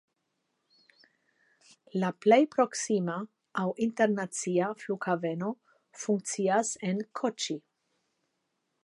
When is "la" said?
2.03-2.09